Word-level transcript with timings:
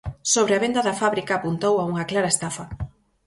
Sobre 0.33 0.53
a 0.55 0.61
venda 0.65 0.81
da 0.87 0.97
fábrica 1.01 1.33
apuntou 1.35 1.73
a 1.77 1.87
"unha 1.91 2.07
clara 2.09 2.33
estafa". 2.33 2.65